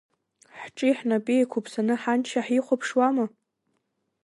Ҳҿи-ҳнапи 0.61 1.37
еиқуԥсаны 1.39 1.93
ҳаншьа 2.01 2.41
ҳихуаԥшуама? 2.45 3.25